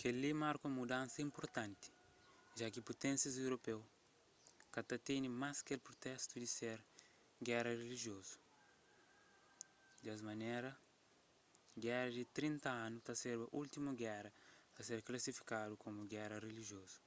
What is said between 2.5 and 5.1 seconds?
ja ki puténsias europeu ka ta